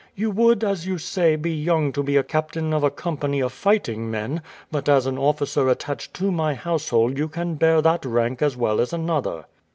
You 0.15 0.31
would 0.31 0.63
as 0.63 0.87
you 0.87 0.97
say 0.97 1.35
be 1.35 1.51
young 1.51 1.91
to 1.93 2.01
be 2.01 2.17
a 2.17 2.23
captain 2.23 2.73
of 2.73 2.83
a 2.83 2.89
company 2.89 3.39
of 3.39 3.53
fighting 3.53 4.09
men, 4.09 4.41
but 4.71 4.89
as 4.89 5.05
an 5.05 5.19
officer 5.19 5.69
attached 5.69 6.15
to 6.15 6.31
my 6.31 6.55
household 6.55 7.19
you 7.19 7.27
can 7.27 7.53
bear 7.53 7.83
that 7.83 8.03
rank 8.03 8.41
as 8.41 8.57
well 8.57 8.79
as 8.81 8.93
another. 8.93 9.45